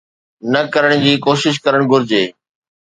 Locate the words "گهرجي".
1.91-2.23